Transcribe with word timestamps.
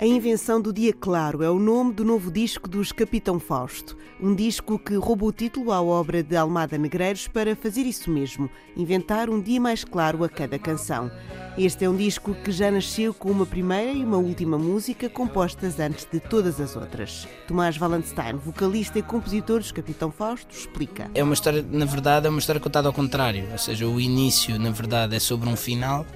A 0.00 0.06
Invenção 0.06 0.60
do 0.60 0.72
Dia 0.72 0.92
Claro 0.92 1.42
é 1.42 1.50
o 1.50 1.58
nome 1.58 1.92
do 1.92 2.04
novo 2.04 2.30
disco 2.30 2.68
dos 2.68 2.92
Capitão 2.92 3.40
Fausto. 3.40 3.96
Um 4.20 4.32
disco 4.32 4.78
que 4.78 4.94
rouba 4.94 5.24
o 5.24 5.32
título 5.32 5.72
à 5.72 5.82
obra 5.82 6.22
de 6.22 6.36
Almada 6.36 6.78
Negreiros 6.78 7.26
para 7.26 7.56
fazer 7.56 7.80
isso 7.80 8.08
mesmo, 8.08 8.48
inventar 8.76 9.28
um 9.28 9.42
dia 9.42 9.60
mais 9.60 9.82
claro 9.82 10.22
a 10.22 10.28
cada 10.28 10.56
canção. 10.56 11.10
Este 11.58 11.84
é 11.84 11.90
um 11.90 11.96
disco 11.96 12.32
que 12.32 12.52
já 12.52 12.70
nasceu 12.70 13.12
com 13.12 13.28
uma 13.28 13.44
primeira 13.44 13.90
e 13.90 14.04
uma 14.04 14.18
última 14.18 14.56
música 14.56 15.10
compostas 15.10 15.80
antes 15.80 16.06
de 16.08 16.20
todas 16.20 16.60
as 16.60 16.76
outras. 16.76 17.26
Tomás 17.48 17.76
Valenstein, 17.76 18.36
vocalista 18.36 19.00
e 19.00 19.02
compositor 19.02 19.58
dos 19.58 19.72
Capitão 19.72 20.12
Fausto, 20.12 20.54
explica. 20.54 21.10
É 21.12 21.24
uma 21.24 21.34
história, 21.34 21.66
na 21.68 21.86
verdade, 21.86 22.28
é 22.28 22.30
uma 22.30 22.38
história 22.38 22.60
contada 22.60 22.86
ao 22.86 22.94
contrário. 22.94 23.48
Ou 23.50 23.58
seja, 23.58 23.84
o 23.84 24.00
início, 24.00 24.60
na 24.60 24.70
verdade, 24.70 25.16
é 25.16 25.18
sobre 25.18 25.48
um 25.48 25.56
final 25.56 26.06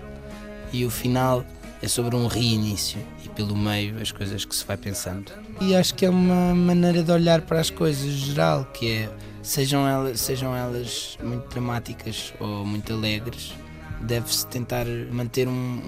e 0.73 0.87
o 0.87 0.91
final 0.91 1.45
é 1.83 1.89
sobre 1.89 2.15
um 2.15 2.29
reinício 2.29 3.01
e 3.25 3.29
pelo 3.29 3.57
meio 3.57 4.01
as 4.01 4.13
coisas 4.13 4.45
que 4.45 4.55
se 4.55 4.65
vai 4.65 4.77
pensando. 4.77 5.33
E 5.61 5.75
acho 5.75 5.95
que 5.95 6.07
é 6.07 6.11
uma 6.11 6.55
maneira 6.55 7.03
de 7.03 7.11
olhar 7.11 7.43
para 7.43 7.61
as 7.61 7.71
coisas 7.71 8.13
geral, 8.13 8.65
que 8.67 8.89
é 8.89 9.11
sejam 9.43 9.87
elas, 9.87 10.21
sejam 10.21 10.55
elas 10.57 11.19
muito 11.23 11.49
dramáticas 11.49 12.33
ou 12.39 12.65
muito 12.65 12.93
alegres, 12.93 13.53
deve-se 14.01 14.47
tentar 14.47 14.87
manter 15.11 15.49
um, 15.49 15.81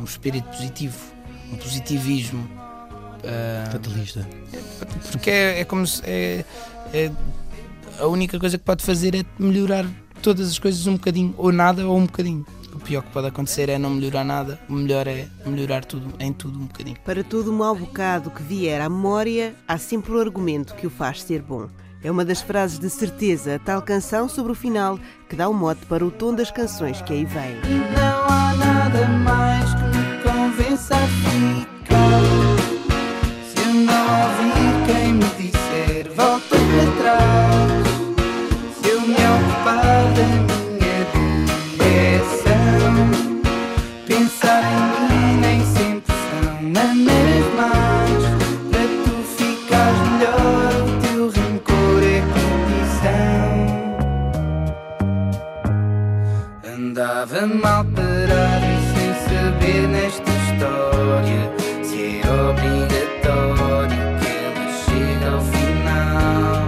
um, 0.00 0.04
espírito 0.04 0.48
positivo, 0.48 0.98
um 1.52 1.56
positivismo. 1.56 2.50
Uh, 3.20 3.70
Fatalista. 3.70 4.28
Porque 5.12 5.30
é, 5.30 5.60
é 5.60 5.64
como 5.64 5.86
se. 5.86 6.02
É, 6.04 6.44
é, 6.92 7.12
a 7.98 8.06
única 8.06 8.40
coisa 8.40 8.56
que 8.56 8.64
pode 8.64 8.82
fazer 8.82 9.14
é 9.14 9.24
melhorar 9.38 9.86
todas 10.22 10.48
as 10.48 10.58
coisas 10.58 10.86
um 10.86 10.94
bocadinho, 10.94 11.34
ou 11.36 11.52
nada 11.52 11.86
ou 11.86 11.98
um 11.98 12.06
bocadinho 12.06 12.46
pior 12.80 13.02
que 13.02 13.10
pode 13.10 13.28
acontecer 13.28 13.68
é 13.68 13.78
não 13.78 13.90
melhorar 13.90 14.24
nada, 14.24 14.58
o 14.68 14.72
melhor 14.72 15.06
é 15.06 15.28
melhorar 15.46 15.84
tudo, 15.84 16.12
em 16.18 16.32
tudo 16.32 16.58
um 16.58 16.66
bocadinho. 16.66 16.96
Para 17.04 17.22
todo 17.22 17.50
o 17.50 17.52
mau 17.52 17.74
bocado 17.74 18.30
que 18.30 18.42
vier 18.42 18.80
à 18.80 18.88
memória, 18.88 19.54
há 19.66 19.78
sempre 19.78 20.12
um 20.12 20.18
argumento 20.18 20.74
que 20.74 20.86
o 20.86 20.90
faz 20.90 21.22
ser 21.22 21.42
bom. 21.42 21.68
É 22.02 22.10
uma 22.10 22.24
das 22.24 22.40
frases 22.40 22.78
de 22.78 22.88
certeza, 22.88 23.56
a 23.56 23.58
tal 23.58 23.82
canção 23.82 24.28
sobre 24.28 24.52
o 24.52 24.54
final, 24.54 24.98
que 25.28 25.36
dá 25.36 25.48
o 25.48 25.52
um 25.52 25.54
mote 25.54 25.84
para 25.86 26.04
o 26.04 26.10
tom 26.10 26.34
das 26.34 26.50
canções 26.50 27.02
que 27.02 27.12
aí 27.12 27.24
vem. 27.24 27.56
E 27.64 27.94
não 27.94 28.24
há 28.26 28.54
nada 28.56 29.06
mais 29.06 29.74
que 29.74 29.82
me 29.82 30.22
convença 30.22 30.94
a 30.96 31.06
ficar. 31.06 31.79
Estava 57.00 57.46
mal 57.46 57.82
parado 57.82 58.66
e 58.66 58.78
sem 58.92 59.14
saber 59.24 59.88
nesta 59.88 60.30
história 60.30 61.50
se 61.82 62.20
é 62.20 62.30
obrigatório 62.50 63.96
que 64.20 64.28
ela 64.28 64.66
chegue 64.84 65.24
ao 65.24 65.40
final. 65.40 66.60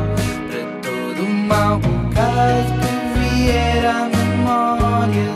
Para 0.49 0.65
todo 0.81 1.23
o 1.23 1.29
mal 1.29 1.79
bocado 1.79 2.73
que 2.81 3.19
vier 3.19 3.85
à 3.85 4.09
memória, 4.09 5.29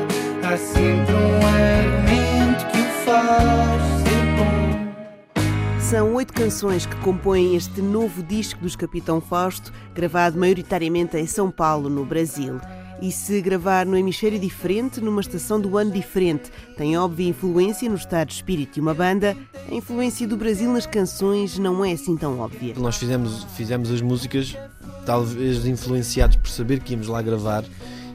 há 0.42 0.56
sempre 0.56 1.12
um 1.12 1.36
argumento 1.44 2.66
que 2.72 2.80
o 2.80 2.88
faz 3.04 3.82
ser 4.00 4.24
bom. 4.38 5.78
São 5.78 6.14
oito 6.14 6.32
canções 6.32 6.86
que 6.86 6.96
compõem 7.02 7.54
este 7.54 7.82
novo 7.82 8.22
disco 8.22 8.62
dos 8.62 8.74
Capitão 8.74 9.20
Fausto, 9.20 9.70
gravado 9.94 10.38
maioritariamente 10.38 11.18
em 11.18 11.26
São 11.26 11.50
Paulo, 11.50 11.90
no 11.90 12.02
Brasil 12.02 12.58
e 13.00 13.12
se 13.12 13.40
gravar 13.40 13.86
no 13.86 13.96
hemisfério 13.96 14.38
diferente, 14.38 15.00
numa 15.00 15.20
estação 15.20 15.60
do 15.60 15.76
ano 15.76 15.90
diferente. 15.90 16.50
Tem 16.76 16.96
óbvia 16.96 17.28
influência 17.28 17.88
no 17.88 17.96
estado 17.96 18.28
de 18.28 18.34
espírito 18.34 18.74
de 18.74 18.80
uma 18.80 18.94
banda. 18.94 19.36
A 19.70 19.74
influência 19.74 20.26
do 20.26 20.36
Brasil 20.36 20.72
nas 20.72 20.86
canções 20.86 21.58
não 21.58 21.84
é 21.84 21.92
assim 21.92 22.16
tão 22.16 22.38
óbvia. 22.40 22.74
Nós 22.76 22.96
fizemos, 22.96 23.44
fizemos 23.56 23.90
as 23.90 24.00
músicas, 24.00 24.56
talvez 25.04 25.66
influenciados 25.66 26.36
por 26.36 26.48
saber 26.48 26.80
que 26.80 26.92
íamos 26.92 27.08
lá 27.08 27.20
gravar. 27.20 27.64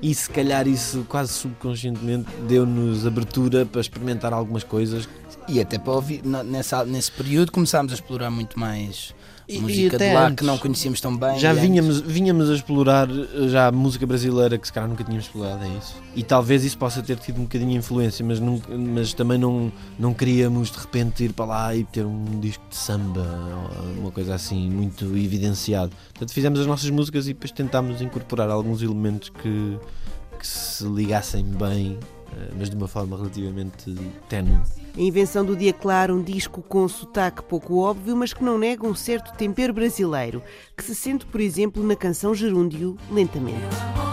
E 0.01 0.15
se 0.15 0.27
calhar 0.29 0.67
isso 0.67 1.05
quase 1.07 1.31
subconscientemente 1.31 2.27
deu-nos 2.47 3.05
abertura 3.05 3.65
para 3.65 3.81
experimentar 3.81 4.33
algumas 4.33 4.63
coisas. 4.63 5.07
E 5.47 5.59
até 5.59 5.77
para 5.77 5.93
ouvir, 5.93 6.23
nessa, 6.25 6.83
nesse 6.85 7.11
período 7.11 7.51
começámos 7.51 7.91
a 7.91 7.95
explorar 7.95 8.31
muito 8.31 8.59
mais 8.59 9.13
música 9.59 9.97
de 9.97 10.13
lá 10.13 10.27
antes, 10.27 10.35
que 10.35 10.43
não 10.45 10.57
conhecíamos 10.57 11.01
tão 11.01 11.15
bem. 11.15 11.37
Já 11.39 11.53
vinhamos, 11.53 12.01
vinhamos 12.01 12.49
a 12.49 12.53
explorar 12.53 13.07
já 13.49 13.67
a 13.67 13.71
música 13.71 14.05
brasileira 14.05 14.57
que 14.57 14.67
se 14.67 14.73
calhar 14.73 14.89
nunca 14.89 15.03
tínhamos 15.03 15.25
explorado, 15.25 15.63
é 15.63 15.69
isso. 15.77 15.95
E 16.15 16.23
talvez 16.23 16.63
isso 16.63 16.77
possa 16.77 17.01
ter 17.01 17.17
tido 17.17 17.39
um 17.39 17.43
bocadinho 17.43 17.71
de 17.71 17.77
influência, 17.77 18.25
mas, 18.25 18.39
não, 18.39 18.61
mas 18.69 19.13
também 19.13 19.37
não, 19.37 19.71
não 19.97 20.13
queríamos 20.13 20.71
de 20.71 20.79
repente 20.79 21.23
ir 21.23 21.33
para 21.33 21.45
lá 21.45 21.75
e 21.75 21.83
ter 21.83 22.05
um 22.05 22.39
disco 22.39 22.63
de 22.69 22.75
samba, 22.75 23.25
uma 23.97 24.11
coisa 24.11 24.35
assim, 24.35 24.69
muito 24.69 25.05
evidenciado. 25.17 25.91
Portanto, 26.09 26.33
fizemos 26.33 26.59
as 26.59 26.67
nossas 26.67 26.89
músicas 26.89 27.27
e 27.27 27.33
depois 27.33 27.51
tentámos 27.51 28.01
incorporar 28.01 28.49
alguns 28.49 28.81
elementos 28.81 29.29
que, 29.29 29.77
que 30.39 30.47
se 30.47 30.83
ligassem 30.85 31.43
bem, 31.43 31.97
eh, 32.01 32.20
mas 32.57 32.69
de 32.69 32.75
uma 32.75 32.87
forma 32.87 33.17
relativamente 33.17 33.95
tenue. 34.29 34.59
A 34.95 35.01
invenção 35.01 35.45
do 35.45 35.55
Dia 35.55 35.73
Claro, 35.73 36.15
um 36.15 36.23
disco 36.23 36.61
com 36.61 36.87
sotaque 36.87 37.41
pouco 37.43 37.77
óbvio, 37.77 38.15
mas 38.15 38.33
que 38.33 38.43
não 38.43 38.57
nega 38.57 38.85
um 38.85 38.95
certo 38.95 39.33
tempero 39.37 39.73
brasileiro, 39.73 40.43
que 40.75 40.83
se 40.83 40.93
sente, 40.93 41.25
por 41.25 41.39
exemplo, 41.39 41.83
na 41.83 41.95
canção 41.95 42.35
Gerúndio, 42.35 42.97
lentamente. 43.09 44.10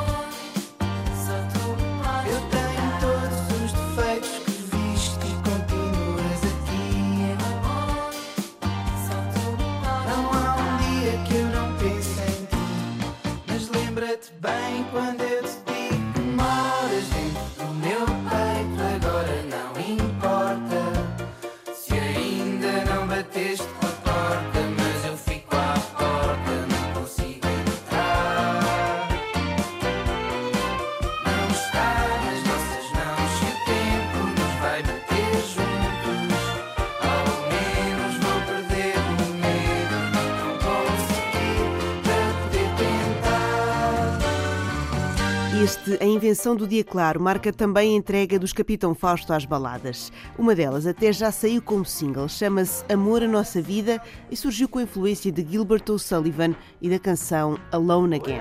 Este 45.62 45.98
A 46.00 46.04
Invenção 46.04 46.54
do 46.54 46.68
Dia 46.68 46.84
Claro 46.84 47.20
marca 47.20 47.52
também 47.52 47.92
a 47.92 47.96
entrega 47.96 48.38
dos 48.38 48.52
Capitão 48.52 48.94
Fausto 48.94 49.32
às 49.32 49.44
baladas. 49.44 50.12
Uma 50.38 50.54
delas 50.54 50.86
até 50.86 51.12
já 51.12 51.32
saiu 51.32 51.60
como 51.60 51.84
single, 51.84 52.28
chama-se 52.28 52.84
Amor 52.92 53.24
a 53.24 53.26
Nossa 53.26 53.60
Vida 53.60 54.00
e 54.30 54.36
surgiu 54.36 54.68
com 54.68 54.78
a 54.78 54.82
influência 54.82 55.32
de 55.32 55.44
Gilbert 55.44 55.82
O'Sullivan 55.90 56.54
e 56.80 56.88
da 56.88 56.98
canção 57.00 57.58
Alone 57.72 58.16
Again. 58.16 58.38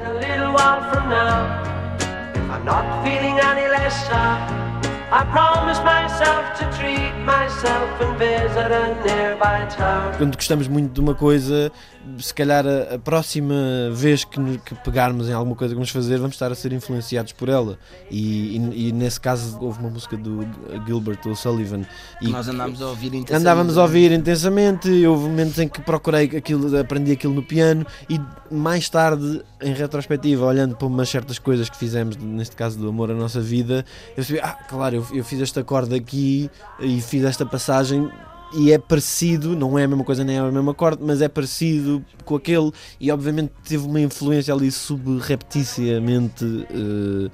Quando 10.18 10.36
gostamos 10.36 10.68
muito 10.68 10.94
de 10.94 11.00
uma 11.00 11.16
coisa, 11.16 11.72
se 12.20 12.34
calhar 12.34 12.66
a, 12.66 12.96
a 12.96 13.00
próxima 13.00 13.56
vez 13.92 14.24
que, 14.24 14.40
que, 14.60 14.76
pegarmos 14.76 15.30
em 15.30 15.34
alguma 15.34 15.56
coisa 15.56 15.74
que 15.74 15.76
vamos 15.76 15.90
fazer, 15.90 16.18
vamos 16.18 16.36
estar 16.36 16.52
a 16.52 16.56
ser 16.56 16.74
influenciados 16.74 17.34
por 17.34 17.50
ela. 17.50 17.78
E, 18.10 18.58
e, 18.58 18.88
e 18.88 18.92
nesse 18.92 19.20
caso 19.20 19.58
houve 19.62 19.80
uma 19.80 19.90
música 19.90 20.16
do 20.18 20.48
Gilbert 20.86 21.20
O'Sullivan. 21.26 21.86
E 22.22 22.30
Nós 22.30 22.48
andámos 22.48 22.82
a 22.82 22.88
ouvir 22.88 23.08
intensamente. 23.08 23.34
Andávamos 23.34 23.78
a 23.78 23.82
ouvir 23.82 24.12
intensamente, 24.12 24.90
houve 25.06 25.24
momentos 25.24 25.60
em 25.60 25.68
que 25.68 25.82
procurei 25.82 26.26
aquilo, 26.38 26.78
aprendi 26.78 27.12
aquilo 27.12 27.34
no 27.34 27.44
piano 27.44 27.86
e 28.10 28.20
mais 28.52 28.90
tarde, 28.90 29.42
em 29.62 29.74
retrospectiva, 29.74 30.46
olhando 30.46 30.76
para 30.76 30.88
umas 30.88 31.10
certas 31.10 31.40
coisas 31.40 31.70
que 31.70 31.78
fizemos, 31.78 32.16
neste 32.18 32.56
caso 32.56 32.78
do 32.78 32.90
Amor 32.90 33.12
à 33.12 33.14
Nossa 33.14 33.42
Vida, 33.42 33.86
eu 34.10 34.16
percebi, 34.16 34.40
ah, 34.40 34.58
claro, 34.68 34.96
eu, 34.96 35.08
eu 35.14 35.24
fiz 35.24 35.40
este 35.40 35.60
acorde 35.60 35.96
aqui 35.96 36.50
e 36.80 37.02
fiz 37.02 37.24
esta 37.24 37.46
passagem 37.46 38.10
e 38.54 38.72
é 38.72 38.78
parecido, 38.78 39.56
não 39.56 39.78
é 39.78 39.84
a 39.84 39.88
mesma 39.88 40.04
coisa 40.04 40.24
nem 40.24 40.38
é 40.38 40.44
o 40.44 40.52
mesmo 40.52 40.70
acorde, 40.70 41.04
mas 41.04 41.22
é 41.22 41.28
parecido 41.28 42.04
com 42.24 42.36
aquele. 42.36 42.72
E 43.00 43.12
obviamente 43.12 43.52
teve 43.68 43.86
uma 43.86 44.00
influência 44.00 44.54
ali 44.54 44.72
subrepticiamente 44.72 46.46
uh, 46.46 47.32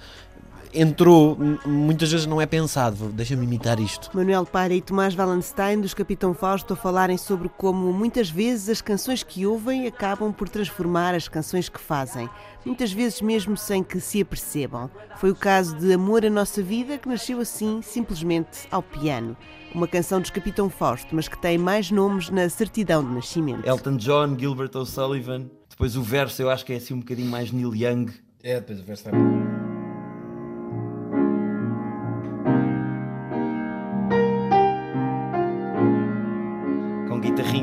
entrou, 0.73 1.37
muitas 1.65 2.11
vezes 2.11 2.25
não 2.25 2.41
é 2.41 2.45
pensado. 2.45 3.09
Deixa-me 3.09 3.45
imitar 3.45 3.79
isto. 3.79 4.09
Manuel 4.13 4.45
Palha 4.45 4.73
e 4.73 4.81
Tomás 4.81 5.15
Wallenstein, 5.15 5.81
dos 5.81 5.93
Capitão 5.93 6.33
Fausto, 6.33 6.73
a 6.73 6.75
falarem 6.75 7.17
sobre 7.17 7.49
como 7.49 7.93
muitas 7.93 8.29
vezes 8.29 8.69
as 8.69 8.81
canções 8.81 9.23
que 9.23 9.45
ouvem 9.45 9.87
acabam 9.87 10.31
por 10.31 10.49
transformar 10.49 11.13
as 11.13 11.27
canções 11.27 11.69
que 11.69 11.79
fazem. 11.79 12.29
Muitas 12.65 12.91
vezes 12.91 13.21
mesmo 13.21 13.57
sem 13.57 13.83
que 13.83 13.99
se 13.99 14.21
apercebam. 14.21 14.89
Foi 15.17 15.31
o 15.31 15.35
caso 15.35 15.75
de 15.75 15.93
Amor 15.93 16.25
à 16.25 16.29
Nossa 16.29 16.61
Vida, 16.61 16.97
que 16.97 17.09
nasceu 17.09 17.39
assim, 17.39 17.81
simplesmente 17.81 18.67
ao 18.71 18.81
piano. 18.81 19.35
Uma 19.73 19.87
canção 19.87 20.21
dos 20.21 20.29
Capitão 20.29 20.69
Fausto, 20.69 21.15
mas 21.15 21.27
que 21.27 21.37
tem 21.37 21.57
mais 21.57 21.91
nomes 21.91 22.29
na 22.29 22.47
certidão 22.47 23.03
de 23.03 23.13
nascimento. 23.13 23.67
Elton 23.67 23.97
John, 23.97 24.37
Gilbert 24.37 24.71
O'Sullivan. 24.75 25.49
Depois 25.69 25.95
o 25.95 26.03
verso 26.03 26.41
eu 26.41 26.49
acho 26.49 26.63
que 26.63 26.73
é 26.73 26.75
assim 26.77 26.93
um 26.93 26.99
bocadinho 26.99 27.29
mais 27.29 27.51
Neil 27.51 27.75
Young. 27.75 28.13
É, 28.43 28.59
depois 28.59 28.79
o 28.79 28.83
verso 28.83 29.03
vai. 29.05 29.42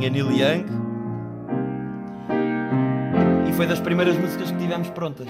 Guitarrinha 0.00 0.11
Neil 0.11 0.31
Young. 0.31 0.64
E 3.49 3.52
foi 3.52 3.67
das 3.67 3.81
primeiras 3.81 4.17
músicas 4.17 4.50
que 4.50 4.58
tivemos 4.58 4.88
prontas. 4.91 5.29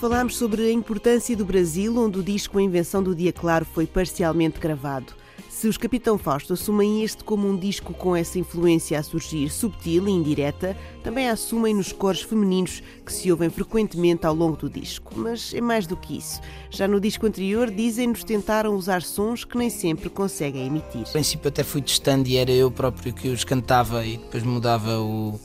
Falámos 0.00 0.36
sobre 0.36 0.62
a 0.62 0.72
importância 0.72 1.36
do 1.36 1.44
Brasil, 1.44 1.94
onde 1.98 2.18
o 2.18 2.22
disco 2.22 2.58
A 2.58 2.62
Invenção 2.62 3.02
do 3.02 3.14
Dia 3.14 3.34
Claro 3.34 3.66
foi 3.66 3.86
parcialmente 3.86 4.58
gravado. 4.58 5.12
Se 5.50 5.68
os 5.68 5.76
Capitão 5.76 6.16
Fausto 6.16 6.54
assumem 6.54 7.02
este 7.04 7.22
como 7.22 7.46
um 7.46 7.54
disco 7.54 7.92
com 7.92 8.16
essa 8.16 8.38
influência 8.38 8.98
a 8.98 9.02
surgir 9.02 9.50
subtil 9.50 10.08
e 10.08 10.10
indireta, 10.10 10.74
também 11.04 11.28
a 11.28 11.32
assumem 11.32 11.74
nos 11.74 11.92
coros 11.92 12.22
femininos 12.22 12.82
que 13.04 13.12
se 13.12 13.30
ouvem 13.30 13.50
frequentemente 13.50 14.24
ao 14.26 14.34
longo 14.34 14.56
do 14.56 14.70
disco. 14.70 15.12
Mas 15.14 15.52
é 15.52 15.60
mais 15.60 15.86
do 15.86 15.98
que 15.98 16.16
isso. 16.16 16.40
Já 16.70 16.88
no 16.88 16.98
disco 16.98 17.26
anterior, 17.26 17.70
dizem-nos 17.70 18.24
tentaram 18.24 18.74
usar 18.74 19.02
sons 19.02 19.44
que 19.44 19.58
nem 19.58 19.68
sempre 19.68 20.08
conseguem 20.08 20.66
emitir. 20.66 21.02
No 21.02 21.12
princípio 21.12 21.48
até 21.48 21.62
fui 21.62 21.82
testando 21.82 22.26
e 22.26 22.38
era 22.38 22.50
eu 22.50 22.70
próprio 22.70 23.12
que 23.12 23.28
os 23.28 23.44
cantava 23.44 24.06
e 24.06 24.16
depois 24.16 24.42
mudava 24.42 24.98
o- 24.98 25.38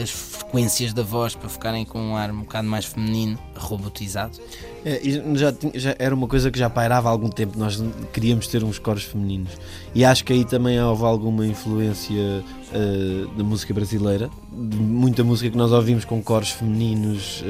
as 0.00 0.10
frequências 0.10 0.92
da 0.92 1.02
voz 1.02 1.34
para 1.34 1.48
ficarem 1.48 1.84
com 1.84 1.98
um 2.00 2.16
ar 2.16 2.30
um 2.30 2.40
bocado 2.40 2.68
mais 2.68 2.84
feminino, 2.84 3.38
robotizado. 3.56 4.38
É, 4.84 5.00
já, 5.34 5.54
já 5.74 5.96
era 5.98 6.14
uma 6.14 6.26
coisa 6.26 6.50
que 6.50 6.58
já 6.58 6.70
pairava 6.70 7.08
há 7.08 7.12
algum 7.12 7.28
tempo. 7.28 7.58
Nós 7.58 7.82
queríamos 8.12 8.46
ter 8.46 8.64
uns 8.64 8.78
coros 8.78 9.04
femininos. 9.04 9.52
E 9.94 10.04
acho 10.04 10.24
que 10.24 10.32
aí 10.32 10.44
também 10.44 10.80
houve 10.80 11.04
alguma 11.04 11.46
influência 11.46 12.44
eh, 12.72 13.26
da 13.36 13.44
música 13.44 13.74
brasileira. 13.74 14.30
De 14.52 14.76
muita 14.76 15.22
música 15.22 15.50
que 15.50 15.56
nós 15.56 15.72
ouvimos 15.72 16.04
com 16.04 16.22
coros 16.22 16.50
femininos 16.50 17.42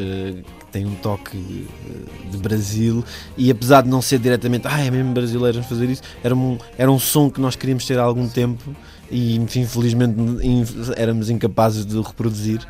que 0.59 0.73
tem 0.73 0.87
um 0.87 0.95
toque 0.97 1.37
eh, 1.37 2.31
de 2.31 2.37
Brasil. 2.39 3.05
E 3.37 3.51
apesar 3.51 3.83
de 3.83 3.89
não 3.89 4.03
ser 4.03 4.19
diretamente, 4.19 4.67
ah, 4.67 4.81
é 4.81 4.91
mesmo 4.91 5.13
brasileiro 5.13 5.55
vamos 5.55 5.69
fazer 5.69 5.89
isso, 5.89 6.03
era 6.23 6.35
um, 6.35 6.59
era 6.77 6.91
um 6.91 6.99
som 6.99 7.31
que 7.31 7.41
nós 7.41 7.57
queríamos 7.57 7.85
ter 7.87 7.99
há 7.99 8.03
algum 8.03 8.29
tempo. 8.29 8.75
E 9.11 9.37
infelizmente 9.37 10.15
in- 10.45 10.65
éramos 10.97 11.31
incapazes 11.31 11.87
de 11.87 11.99
reproduzir 12.01 12.61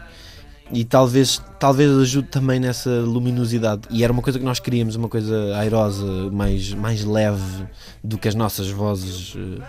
e 0.70 0.84
talvez, 0.84 1.42
talvez 1.58 1.90
ajude 1.90 2.28
também 2.28 2.60
nessa 2.60 2.90
luminosidade. 3.00 3.82
E 3.90 4.04
era 4.04 4.12
uma 4.12 4.22
coisa 4.22 4.38
que 4.38 4.44
nós 4.44 4.60
queríamos, 4.60 4.94
uma 4.96 5.08
coisa 5.08 5.56
airosa, 5.56 6.04
mais, 6.30 6.72
mais 6.74 7.04
leve 7.04 7.64
do 8.04 8.18
que 8.18 8.28
as 8.28 8.34
nossas 8.34 8.68
vozes 8.68 9.34
eh, 9.34 9.62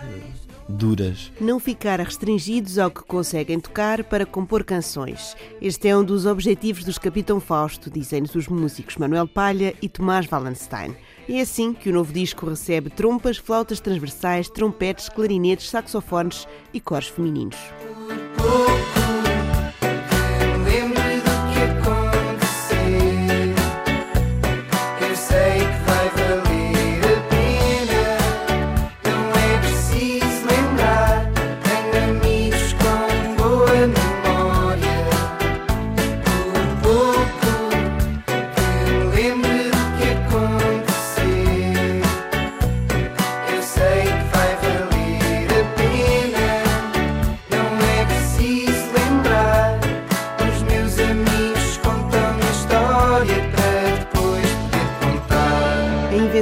duras. 0.68 1.32
Não 1.40 1.58
ficar 1.58 1.98
restringidos 2.00 2.78
ao 2.78 2.90
que 2.90 3.02
conseguem 3.02 3.58
tocar 3.58 4.04
para 4.04 4.26
compor 4.26 4.62
canções. 4.62 5.34
Este 5.60 5.88
é 5.88 5.96
um 5.96 6.04
dos 6.04 6.26
objetivos 6.26 6.84
dos 6.84 6.98
Capitão 6.98 7.40
Fausto, 7.40 7.90
dizem-nos 7.90 8.34
os 8.34 8.46
músicos 8.46 8.96
Manuel 8.98 9.26
Palha 9.26 9.74
e 9.80 9.88
Tomás 9.88 10.26
Wallenstein. 10.30 10.94
É 11.32 11.42
assim 11.42 11.72
que 11.72 11.88
o 11.88 11.92
novo 11.92 12.12
disco 12.12 12.44
recebe 12.44 12.90
trompas, 12.90 13.36
flautas 13.36 13.78
transversais, 13.78 14.50
trompetes, 14.50 15.08
clarinetes, 15.08 15.70
saxofones 15.70 16.44
e 16.74 16.80
cores 16.80 17.06
femininos. 17.06 17.56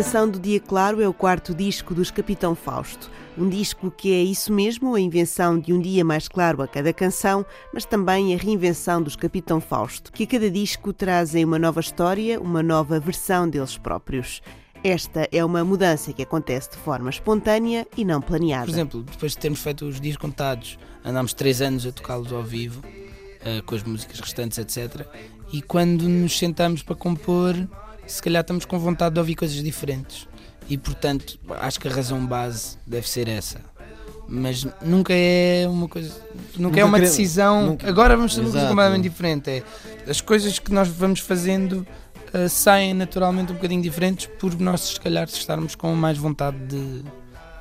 Invenção 0.08 0.30
do 0.30 0.38
Dia 0.38 0.58
Claro 0.58 1.02
é 1.02 1.06
o 1.06 1.12
quarto 1.12 1.54
disco 1.54 1.94
dos 1.94 2.10
Capitão 2.10 2.54
Fausto. 2.54 3.10
Um 3.36 3.46
disco 3.46 3.90
que 3.90 4.10
é 4.10 4.22
isso 4.22 4.50
mesmo, 4.50 4.94
a 4.94 5.00
invenção 5.00 5.58
de 5.58 5.70
um 5.70 5.78
dia 5.78 6.02
mais 6.02 6.26
claro 6.26 6.62
a 6.62 6.66
cada 6.66 6.94
canção, 6.94 7.44
mas 7.74 7.84
também 7.84 8.34
a 8.34 8.38
reinvenção 8.38 9.02
dos 9.02 9.14
Capitão 9.14 9.60
Fausto, 9.60 10.10
que 10.10 10.22
a 10.22 10.26
cada 10.26 10.50
disco 10.50 10.94
trazem 10.94 11.44
uma 11.44 11.58
nova 11.58 11.80
história, 11.80 12.40
uma 12.40 12.62
nova 12.62 12.98
versão 12.98 13.46
deles 13.50 13.76
próprios. 13.76 14.40
Esta 14.82 15.28
é 15.30 15.44
uma 15.44 15.62
mudança 15.62 16.10
que 16.10 16.22
acontece 16.22 16.70
de 16.70 16.78
forma 16.78 17.10
espontânea 17.10 17.86
e 17.94 18.02
não 18.02 18.22
planeada. 18.22 18.64
Por 18.64 18.72
exemplo, 18.72 19.02
depois 19.02 19.32
de 19.32 19.38
termos 19.38 19.60
feito 19.60 19.84
os 19.84 20.00
dias 20.00 20.16
contados, 20.16 20.78
andámos 21.04 21.34
três 21.34 21.60
anos 21.60 21.84
a 21.84 21.92
tocá-los 21.92 22.32
ao 22.32 22.42
vivo, 22.42 22.82
eh, 23.44 23.60
com 23.60 23.74
as 23.74 23.82
músicas 23.82 24.20
restantes, 24.20 24.56
etc. 24.56 25.06
E 25.52 25.60
quando 25.60 26.08
nos 26.08 26.38
sentamos 26.38 26.82
para 26.82 26.96
compor, 26.96 27.54
se 28.08 28.22
calhar 28.22 28.40
estamos 28.40 28.64
com 28.64 28.78
vontade 28.78 29.14
de 29.14 29.20
ouvir 29.20 29.34
coisas 29.36 29.62
diferentes. 29.62 30.26
E 30.68 30.76
portanto, 30.76 31.38
acho 31.60 31.78
que 31.80 31.88
a 31.88 31.90
razão 31.90 32.26
base 32.26 32.76
deve 32.86 33.08
ser 33.08 33.28
essa. 33.28 33.60
Mas 34.30 34.66
nunca 34.82 35.14
é 35.14 35.66
uma 35.68 35.88
coisa. 35.88 36.10
Nunca, 36.34 36.58
Nunca 36.58 36.80
é 36.80 36.84
uma 36.84 36.98
queremos- 36.98 37.16
decisão. 37.16 37.66
nunca- 37.68 37.88
Agora 37.88 38.14
vamos 38.16 38.32
fazer 38.32 38.44
uma 38.46 38.52
coisa 38.52 38.68
completamente 38.68 39.02
diferente. 39.08 39.50
É, 39.50 39.62
as 40.10 40.20
coisas 40.20 40.58
que 40.58 40.70
nós 40.72 40.86
vamos 40.88 41.20
fazendo 41.20 41.86
eh, 42.34 42.46
saem 42.48 42.92
naturalmente 42.92 43.52
um 43.52 43.54
bocadinho 43.54 43.80
diferentes 43.80 44.26
por 44.38 44.54
nós, 44.60 44.80
se 44.82 45.00
calhar, 45.00 45.24
estarmos 45.26 45.74
com 45.74 45.94
mais 45.94 46.18
vontade 46.18 46.58
de. 46.66 47.02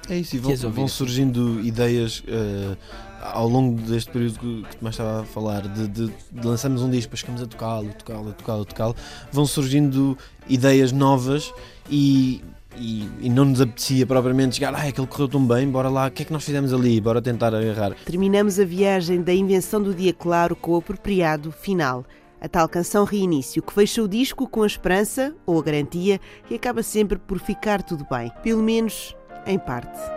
É 0.10 0.18
isso, 0.18 0.36
e 0.36 0.39
vão, 0.39 0.56
vão 0.72 0.88
surgindo 0.89 1.62
ideias 1.66 2.22
eh, 2.27 2.75
ao 3.21 3.47
longo 3.47 3.79
deste 3.81 4.12
período 4.12 4.39
que, 4.39 4.77
que 4.77 4.83
mais 4.83 4.95
estava 4.95 5.21
a 5.21 5.25
falar, 5.25 5.62
de, 5.67 5.88
de, 5.88 6.07
de 6.07 6.47
lançamos 6.47 6.81
um 6.81 6.89
disco, 6.89 7.15
ficamos 7.15 7.41
a 7.41 7.47
tocá-lo, 7.47 7.89
tocá-lo, 7.93 8.33
tocá-lo, 8.33 8.65
tocá-lo, 8.65 8.95
vão 9.31 9.45
surgindo 9.45 10.17
ideias 10.47 10.91
novas 10.91 11.53
e, 11.89 12.43
e, 12.77 13.09
e 13.21 13.29
não 13.29 13.45
nos 13.45 13.62
apetecia 13.62 14.05
propriamente 14.05 14.55
chegar, 14.55 14.74
ah, 14.74 14.88
aquele 14.88 15.07
correu 15.07 15.27
tão 15.27 15.45
bem, 15.45 15.69
bora 15.69 15.89
lá, 15.89 16.07
o 16.07 16.12
que 16.12 16.24
é 16.24 16.25
que 16.25 16.33
nós 16.33 16.43
fizemos 16.43 16.74
ali, 16.74 17.00
bora 17.01 17.21
tentar 17.21 17.53
agarrar. 17.53 17.95
Terminamos 18.05 18.59
a 18.59 18.65
viagem 18.65 19.21
da 19.21 19.33
invenção 19.33 19.81
do 19.81 19.93
dia 19.93 20.13
claro 20.13 20.55
com 20.55 20.71
o 20.71 20.77
apropriado 20.77 21.51
final. 21.51 22.05
A 22.39 22.47
tal 22.47 22.69
canção 22.69 23.03
Reinício, 23.03 23.63
que 23.63 23.74
fecha 23.74 24.00
o 24.01 24.07
disco 24.07 24.47
com 24.47 24.62
a 24.62 24.67
esperança, 24.67 25.33
ou 25.43 25.59
a 25.59 25.63
garantia, 25.63 26.21
que 26.47 26.53
acaba 26.53 26.83
sempre 26.83 27.17
por 27.17 27.39
ficar 27.39 27.81
tudo 27.81 28.05
bem. 28.12 28.31
Pelo 28.43 28.62
menos 28.62 29.15
em 29.47 29.57
parte. 29.57 30.16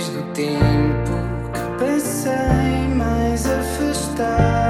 Depois 0.00 0.08
do 0.08 0.22
tempo 0.32 1.12
que 1.52 1.84
passei 1.84 2.88
mais 2.96 3.44
afastado, 3.44 4.69